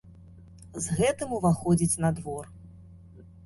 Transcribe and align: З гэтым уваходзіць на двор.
З 0.85 0.97
гэтым 1.01 1.37
уваходзіць 1.39 2.01
на 2.07 2.13
двор. 2.21 2.53